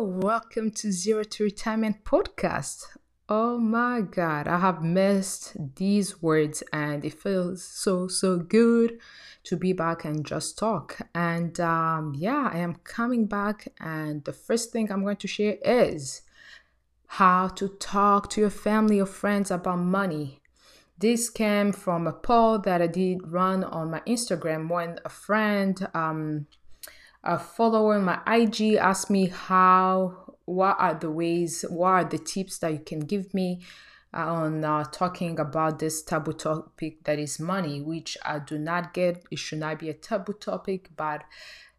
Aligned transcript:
Welcome 0.00 0.70
to 0.76 0.92
Zero 0.92 1.24
to 1.24 1.42
Retirement 1.42 2.04
podcast. 2.04 2.84
Oh 3.28 3.58
my 3.58 4.00
god, 4.00 4.46
I 4.46 4.60
have 4.60 4.80
missed 4.80 5.56
these 5.74 6.22
words 6.22 6.62
and 6.72 7.04
it 7.04 7.14
feels 7.14 7.64
so 7.64 8.06
so 8.06 8.38
good 8.38 9.00
to 9.42 9.56
be 9.56 9.72
back 9.72 10.04
and 10.04 10.24
just 10.24 10.56
talk. 10.56 10.98
And 11.16 11.58
um, 11.58 12.14
yeah, 12.16 12.48
I 12.52 12.58
am 12.58 12.76
coming 12.84 13.26
back, 13.26 13.72
and 13.80 14.24
the 14.24 14.32
first 14.32 14.70
thing 14.70 14.92
I'm 14.92 15.02
going 15.02 15.16
to 15.16 15.26
share 15.26 15.56
is 15.64 16.22
how 17.06 17.48
to 17.48 17.68
talk 17.68 18.30
to 18.30 18.40
your 18.42 18.50
family 18.50 19.00
or 19.00 19.06
friends 19.06 19.50
about 19.50 19.80
money. 19.80 20.40
This 20.96 21.28
came 21.28 21.72
from 21.72 22.06
a 22.06 22.12
poll 22.12 22.60
that 22.60 22.80
I 22.80 22.86
did 22.86 23.26
run 23.26 23.64
on 23.64 23.90
my 23.90 24.00
Instagram 24.06 24.68
when 24.68 25.00
a 25.04 25.08
friend 25.08 25.88
um, 25.92 26.46
a 27.24 27.38
follower 27.38 27.94
on 27.94 28.04
my 28.04 28.20
IG 28.26 28.74
asked 28.74 29.10
me 29.10 29.26
how, 29.26 30.34
what 30.44 30.76
are 30.78 30.94
the 30.94 31.10
ways, 31.10 31.64
what 31.68 31.88
are 31.88 32.04
the 32.04 32.18
tips 32.18 32.58
that 32.58 32.72
you 32.72 32.78
can 32.78 33.00
give 33.00 33.34
me 33.34 33.60
on 34.12 34.64
uh, 34.64 34.84
talking 34.84 35.38
about 35.38 35.78
this 35.78 36.02
taboo 36.02 36.32
topic 36.32 37.04
that 37.04 37.18
is 37.18 37.38
money, 37.38 37.80
which 37.80 38.16
I 38.24 38.38
do 38.38 38.58
not 38.58 38.94
get. 38.94 39.24
It 39.30 39.38
should 39.38 39.58
not 39.58 39.78
be 39.78 39.90
a 39.90 39.94
taboo 39.94 40.32
topic, 40.34 40.90
but 40.96 41.24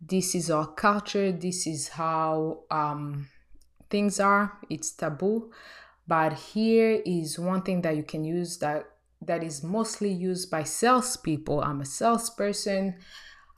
this 0.00 0.34
is 0.34 0.50
our 0.50 0.66
culture. 0.66 1.32
This 1.32 1.66
is 1.66 1.88
how 1.88 2.60
um, 2.70 3.28
things 3.90 4.20
are. 4.20 4.58
It's 4.70 4.92
taboo. 4.92 5.52
But 6.06 6.34
here 6.34 7.02
is 7.04 7.38
one 7.38 7.62
thing 7.62 7.82
that 7.82 7.96
you 7.96 8.02
can 8.02 8.24
use 8.24 8.58
that 8.58 8.86
that 9.22 9.42
is 9.42 9.62
mostly 9.62 10.12
used 10.12 10.50
by 10.50 10.62
salespeople. 10.64 11.60
I'm 11.62 11.80
a 11.80 11.86
salesperson. 11.86 12.96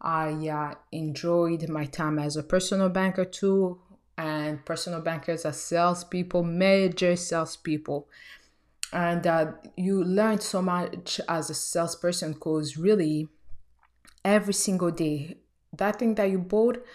I 0.06 0.48
uh, 0.48 0.74
enjoyed 0.92 1.68
my 1.68 1.85
time 1.85 2.21
as 2.21 2.37
a 2.37 2.45
personal 2.45 2.88
banker 2.88 3.24
too, 3.24 3.80
and 4.16 4.65
personal 4.65 5.01
bankers 5.01 5.45
are 5.45 5.52
salespeople, 5.52 6.45
major 6.45 7.16
salespeople. 7.16 8.09
And 8.93 9.26
uh, 9.26 9.52
you 9.76 10.04
learn 10.04 10.38
so 10.38 10.63
much 10.63 11.21
as 11.29 11.51
a 11.51 11.54
salesperson 11.54 12.35
because 12.35 12.76
really, 12.76 13.26
every 14.24 14.54
single 14.54 14.93
day, 14.93 15.38
that 15.76 15.98
thing 15.98 16.15
that 16.15 16.30
you 16.30 16.38
bought, 16.38 16.87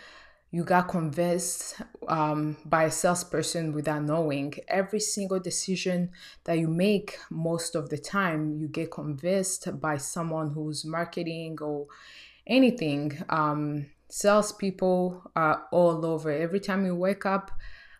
you 0.49 0.63
got 0.63 0.87
convinced 0.87 1.81
um, 2.07 2.55
by 2.63 2.85
a 2.85 2.91
salesperson 2.91 3.73
without 3.73 4.03
knowing. 4.03 4.53
Every 4.69 5.01
single 5.01 5.39
decision 5.41 6.11
that 6.45 6.59
you 6.59 6.69
make, 6.69 7.17
most 7.29 7.75
of 7.75 7.89
the 7.89 7.97
time, 7.97 8.53
you 8.57 8.69
get 8.69 8.89
convinced 8.89 9.81
by 9.81 9.97
someone 9.97 10.51
who's 10.51 10.85
marketing 10.85 11.57
or 11.61 11.87
anything. 12.47 13.23
Um, 13.29 13.87
salespeople 14.09 15.31
are 15.35 15.63
all 15.71 16.05
over. 16.05 16.31
Every 16.31 16.59
time 16.59 16.85
you 16.85 16.95
wake 16.95 17.25
up, 17.25 17.51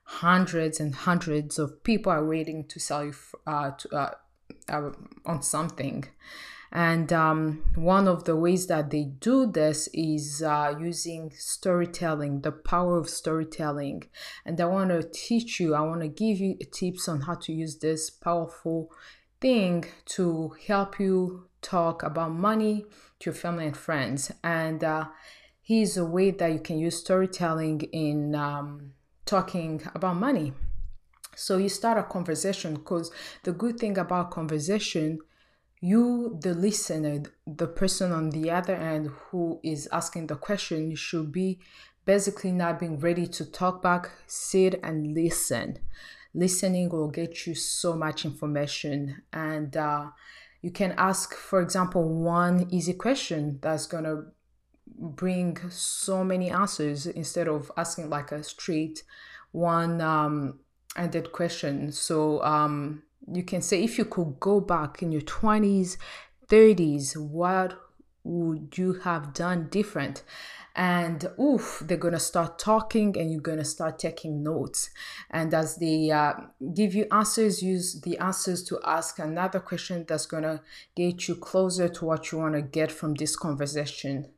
hundreds 0.03 0.79
and 0.79 0.93
hundreds 0.93 1.57
of 1.57 1.83
people 1.83 2.11
are 2.11 2.25
waiting 2.25 2.65
to 2.67 2.79
sell 2.79 3.05
you 3.05 3.13
uh, 3.47 3.71
to, 3.71 3.95
uh, 3.95 4.13
uh, 4.69 4.91
on 5.25 5.41
something. 5.41 6.05
And 6.73 7.11
um, 7.11 7.63
one 7.75 8.07
of 8.07 8.23
the 8.23 8.35
ways 8.37 8.67
that 8.67 8.91
they 8.91 9.03
do 9.03 9.45
this 9.45 9.89
is 9.93 10.41
uh, 10.41 10.73
using 10.79 11.33
storytelling, 11.35 12.41
the 12.41 12.53
power 12.53 12.97
of 12.97 13.09
storytelling. 13.09 14.03
And 14.45 14.59
I 14.61 14.65
want 14.65 14.89
to 14.91 15.03
teach 15.03 15.59
you, 15.59 15.75
I 15.75 15.81
want 15.81 16.01
to 16.01 16.07
give 16.07 16.39
you 16.39 16.57
tips 16.71 17.09
on 17.09 17.21
how 17.21 17.35
to 17.35 17.51
use 17.51 17.77
this 17.79 18.09
powerful 18.09 18.89
thing 19.41 19.85
to 20.05 20.55
help 20.67 20.99
you 20.99 21.47
talk 21.61 22.03
about 22.03 22.31
money 22.31 22.85
to 23.19 23.31
your 23.31 23.35
family 23.35 23.65
and 23.65 23.75
friends. 23.75 24.31
And 24.43 24.83
uh, 24.83 25.07
here's 25.61 25.97
a 25.97 26.05
way 26.05 26.31
that 26.31 26.53
you 26.53 26.59
can 26.59 26.77
use 26.79 26.97
storytelling 26.99 27.81
in 27.91 28.35
um, 28.35 28.93
talking 29.25 29.81
about 29.93 30.15
money. 30.15 30.53
So 31.35 31.57
you 31.57 31.69
start 31.69 31.97
a 31.97 32.03
conversation 32.03 32.75
because 32.75 33.11
the 33.43 33.51
good 33.51 33.79
thing 33.79 33.97
about 33.97 34.31
conversation, 34.31 35.19
you, 35.79 36.37
the 36.41 36.53
listener, 36.53 37.23
the 37.47 37.67
person 37.67 38.11
on 38.11 38.29
the 38.29 38.51
other 38.51 38.75
end 38.75 39.07
who 39.07 39.59
is 39.63 39.87
asking 39.91 40.27
the 40.27 40.35
question, 40.35 40.95
should 40.95 41.31
be 41.31 41.59
basically 42.05 42.51
not 42.51 42.79
being 42.79 42.99
ready 42.99 43.27
to 43.27 43.45
talk 43.45 43.81
back, 43.81 44.11
sit 44.27 44.79
and 44.83 45.13
listen. 45.13 45.79
Listening 46.33 46.89
will 46.89 47.09
get 47.09 47.45
you 47.45 47.55
so 47.55 47.95
much 47.95 48.25
information 48.25 49.21
and 49.33 49.75
uh, 49.75 50.07
you 50.61 50.71
can 50.71 50.93
ask, 50.97 51.33
for 51.33 51.61
example, 51.61 52.07
one 52.07 52.67
easy 52.69 52.93
question 52.93 53.59
that's 53.61 53.87
going 53.87 54.03
to 54.03 54.25
bring 54.85 55.57
so 55.69 56.23
many 56.23 56.49
answers 56.49 57.07
instead 57.07 57.47
of 57.47 57.71
asking 57.75 58.09
like 58.09 58.31
a 58.31 58.43
straight 58.43 59.03
one 59.51 59.99
um, 60.01 60.59
ended 60.95 61.31
question. 61.31 61.91
So 61.91 62.43
um, 62.43 63.03
you 63.31 63.43
can 63.43 63.61
say, 63.61 63.83
if 63.83 63.97
you 63.97 64.05
could 64.05 64.39
go 64.39 64.59
back 64.59 65.01
in 65.01 65.11
your 65.11 65.21
20s, 65.21 65.97
30s, 66.47 67.17
what 67.17 67.79
would 68.23 68.77
you 68.77 68.93
have 68.93 69.33
done 69.33 69.67
different? 69.69 70.23
And 70.75 71.29
oof 71.39 71.83
they're 71.85 71.97
gonna 71.97 72.19
start 72.19 72.57
talking 72.57 73.17
and 73.17 73.31
you're 73.31 73.41
gonna 73.41 73.65
start 73.65 73.99
taking 73.99 74.43
notes. 74.43 74.89
And 75.29 75.53
as 75.53 75.77
they 75.77 76.11
uh, 76.11 76.33
give 76.73 76.93
you 76.95 77.07
answers 77.11 77.61
use 77.61 78.01
the 78.01 78.17
answers 78.17 78.63
to 78.65 78.79
ask 78.85 79.19
another 79.19 79.59
question 79.59 80.05
that's 80.07 80.25
gonna 80.25 80.61
get 80.95 81.27
you 81.27 81.35
closer 81.35 81.89
to 81.89 82.05
what 82.05 82.31
you 82.31 82.37
want 82.37 82.55
to 82.55 82.61
get 82.61 82.91
from 82.91 83.15
this 83.15 83.35
conversation. 83.35 84.29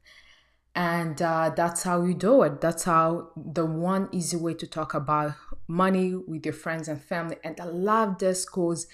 And 0.76 1.22
uh, 1.22 1.52
that's 1.56 1.84
how 1.84 2.04
you 2.04 2.16
do 2.16 2.42
it. 2.42 2.60
That's 2.60 2.86
how 2.86 3.30
the 3.36 3.66
one 3.66 4.10
easy 4.12 4.38
way 4.38 4.56
to 4.56 4.66
talk 4.66 4.96
about 4.96 5.34
money 5.68 6.16
with 6.16 6.46
your 6.46 6.54
friends 6.54 6.88
and 6.88 7.02
family 7.02 7.38
and 7.44 7.60
i 7.60 7.66
love 7.66 8.18
this 8.20 8.46
because 8.46 8.88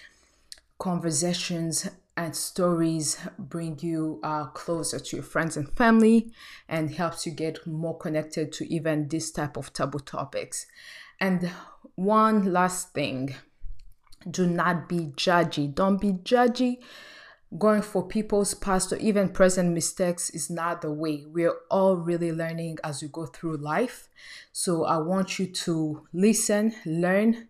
conversations 0.78 1.90
and 2.20 2.36
stories 2.36 3.18
bring 3.38 3.80
you 3.80 4.20
uh, 4.24 4.44
closer 4.48 5.00
to 5.00 5.16
your 5.16 5.24
friends 5.24 5.56
and 5.56 5.72
family 5.78 6.34
and 6.68 6.94
helps 6.94 7.26
you 7.26 7.32
get 7.32 7.66
more 7.66 7.98
connected 7.98 8.52
to 8.52 8.68
even 8.68 9.08
this 9.08 9.32
type 9.32 9.56
of 9.56 9.72
taboo 9.72 10.00
topics. 10.00 10.66
And 11.22 11.50
one 11.96 12.52
last 12.52 12.94
thing 12.94 13.36
do 14.30 14.46
not 14.46 14.90
be 14.90 15.14
judgy. 15.16 15.74
Don't 15.74 16.02
be 16.02 16.12
judgy. 16.12 16.80
Going 17.58 17.82
for 17.82 18.06
people's 18.06 18.54
past 18.54 18.92
or 18.92 18.98
even 18.98 19.30
present 19.30 19.74
mistakes 19.74 20.30
is 20.30 20.50
not 20.50 20.82
the 20.82 20.92
way. 20.92 21.24
We're 21.26 21.56
all 21.72 21.96
really 21.96 22.34
learning 22.34 22.80
as 22.84 23.02
we 23.02 23.08
go 23.08 23.28
through 23.28 23.58
life. 23.58 24.10
So 24.52 24.84
i 24.84 24.98
want 24.98 25.40
you 25.40 25.48
to 25.48 26.06
listen 26.12 26.74
learn 26.86 27.48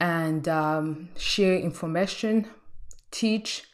and 0.00 0.48
um, 0.48 1.10
share 1.16 1.56
information 1.56 2.48
teach 3.12 3.68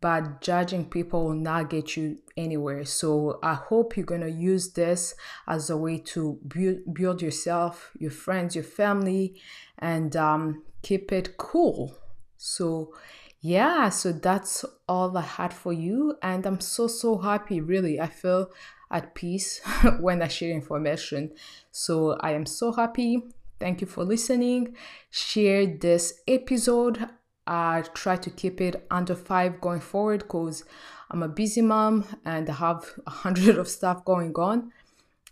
but 0.00 0.40
judging 0.40 0.84
people 0.84 1.24
will 1.24 1.34
not 1.34 1.70
get 1.70 1.96
you 1.96 2.18
anywhere. 2.36 2.84
So 2.84 3.38
I 3.42 3.54
hope 3.54 3.96
you're 3.96 4.06
going 4.06 4.20
to 4.20 4.30
use 4.30 4.72
this 4.72 5.14
as 5.46 5.70
a 5.70 5.76
way 5.76 5.98
to 5.98 6.38
build, 6.46 6.94
build 6.94 7.20
yourself, 7.20 7.90
your 7.98 8.12
friends, 8.12 8.54
your 8.54 8.64
family, 8.64 9.40
and 9.78 10.14
um, 10.16 10.62
keep 10.82 11.10
it 11.10 11.36
cool. 11.36 11.96
So, 12.36 12.94
yeah, 13.40 13.88
so 13.88 14.12
that's 14.12 14.64
all 14.88 15.16
I 15.16 15.22
had 15.22 15.52
for 15.52 15.72
you. 15.72 16.16
And 16.22 16.46
I'm 16.46 16.60
so, 16.60 16.86
so 16.86 17.18
happy, 17.18 17.60
really. 17.60 18.00
I 18.00 18.06
feel 18.06 18.50
at 18.90 19.14
peace 19.14 19.60
when 20.00 20.22
I 20.22 20.28
share 20.28 20.52
information. 20.52 21.32
So 21.72 22.12
I 22.20 22.32
am 22.32 22.46
so 22.46 22.72
happy. 22.72 23.22
Thank 23.58 23.80
you 23.80 23.88
for 23.88 24.04
listening. 24.04 24.76
Share 25.10 25.66
this 25.66 26.20
episode 26.28 27.08
I 27.48 27.82
try 27.94 28.16
to 28.16 28.30
keep 28.30 28.60
it 28.60 28.86
under 28.90 29.14
five 29.14 29.60
going 29.62 29.80
forward 29.80 30.20
because 30.20 30.64
I'm 31.10 31.22
a 31.22 31.28
busy 31.28 31.62
mom 31.62 32.04
and 32.26 32.48
I 32.48 32.52
have 32.52 32.84
a 33.06 33.10
hundred 33.10 33.56
of 33.56 33.68
stuff 33.68 34.04
going 34.04 34.34
on 34.34 34.70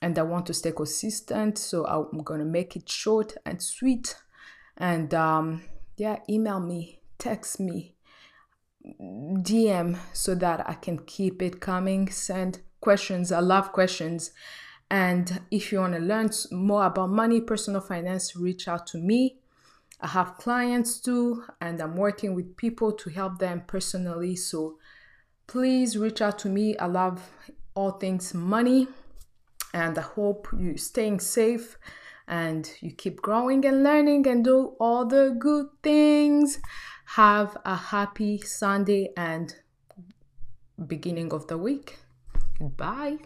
and 0.01 0.19
I 0.19 0.23
want 0.23 0.47
to 0.47 0.55
stay 0.55 0.73
consistent. 0.73 1.59
So 1.59 1.85
I'm 1.87 2.23
gonna 2.23 2.47
make 2.47 2.75
it 2.75 2.89
short 2.89 3.37
and 3.45 3.63
sweet. 3.63 4.17
And 4.79 5.13
um, 5.13 5.65
yeah, 5.99 6.21
email 6.29 6.59
me, 6.59 7.01
text 7.19 7.61
me, 7.61 7.95
DM 8.83 9.99
so 10.15 10.35
that 10.35 10.67
I 10.67 10.75
can 10.75 11.01
keep 11.01 11.43
it 11.43 11.61
coming. 11.61 12.11
Send 12.11 12.61
questions. 12.81 13.31
I 13.31 13.41
love 13.41 13.73
questions. 13.73 14.31
And 14.91 15.41
if 15.51 15.71
you 15.71 15.81
want 15.81 15.95
to 15.95 16.01
learn 16.01 16.31
more 16.51 16.87
about 16.87 17.11
money, 17.11 17.43
personal 17.43 17.83
finance, 17.83 18.37
reach 18.37 18.69
out 18.69 18.87
to 18.89 18.99
me. 18.99 19.41
I 20.01 20.09
have 20.09 20.37
clients 20.37 21.01
too, 21.01 21.45
and 21.61 21.81
I'm 21.81 21.97
working 21.97 22.35
with 22.35 22.57
people 22.57 22.93
to 22.93 23.11
help 23.11 23.39
them 23.39 23.63
personally. 23.67 24.37
So 24.37 24.79
please 25.47 25.97
reach 25.97 26.21
out 26.21 26.39
to 26.41 26.49
me. 26.49 26.77
I 26.77 26.87
love 26.87 27.31
all 27.75 27.93
things 27.93 28.35
money, 28.35 28.89
and 29.73 29.99
I 29.99 30.03
hope 30.03 30.49
you're 30.59 30.77
staying 30.77 31.21
safe 31.21 31.79
and 32.29 32.71
you 32.81 32.91
keep 32.91 33.23
growing 33.23 33.65
and 33.65 33.83
learning 33.85 34.27
and 34.27 34.45
do 34.45 34.75
all 34.81 35.07
the 35.07 35.37
good 35.39 35.67
things. 35.83 36.59
Have 37.07 37.57
a 37.65 37.77
happy 37.77 38.39
Sunday 38.39 39.11
and 39.17 39.55
beginning 40.87 41.33
of 41.33 41.47
the 41.47 41.57
week. 41.57 41.99
Goodbye. 42.59 43.19